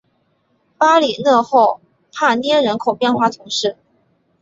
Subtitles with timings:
[0.79, 1.79] 巴里讷后
[2.11, 3.77] 帕涅人口变化图示